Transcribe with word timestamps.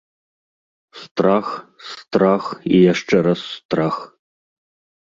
Страх, 1.01 1.47
страх 1.91 2.43
і 2.63 2.81
яшчэ 2.93 3.17
раз 3.31 3.39
страх. 3.57 3.95